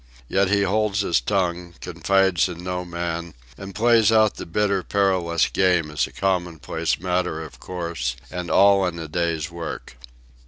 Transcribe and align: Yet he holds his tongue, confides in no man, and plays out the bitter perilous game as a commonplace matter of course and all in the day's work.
Yet 0.27 0.49
he 0.49 0.63
holds 0.63 1.01
his 1.01 1.21
tongue, 1.21 1.75
confides 1.79 2.49
in 2.49 2.63
no 2.63 2.83
man, 2.83 3.35
and 3.55 3.75
plays 3.75 4.11
out 4.11 4.37
the 4.37 4.47
bitter 4.47 4.81
perilous 4.81 5.45
game 5.47 5.91
as 5.91 6.07
a 6.07 6.11
commonplace 6.11 6.99
matter 6.99 7.43
of 7.43 7.59
course 7.59 8.15
and 8.31 8.49
all 8.49 8.83
in 8.87 8.95
the 8.95 9.07
day's 9.07 9.51
work. 9.51 9.97